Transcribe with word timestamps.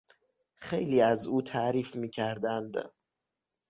خیلی 0.55 1.01
از 1.01 1.27
او 1.27 1.41
تعریف 1.41 1.95
میکردند. 1.95 2.91